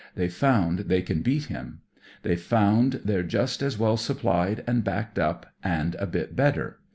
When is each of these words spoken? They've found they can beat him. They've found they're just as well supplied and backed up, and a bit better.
They've 0.15 0.33
found 0.33 0.79
they 0.87 1.03
can 1.03 1.21
beat 1.21 1.45
him. 1.45 1.81
They've 2.23 2.41
found 2.41 3.01
they're 3.05 3.21
just 3.21 3.61
as 3.61 3.77
well 3.77 3.97
supplied 3.97 4.63
and 4.65 4.83
backed 4.83 5.19
up, 5.19 5.53
and 5.63 5.93
a 5.99 6.07
bit 6.07 6.35
better. 6.35 6.79